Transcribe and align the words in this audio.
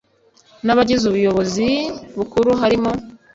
N 0.65 0.67
abagize 0.73 1.03
ubuyobozi 1.07 1.67
bukuru 2.17 2.49
harimo 2.61 2.91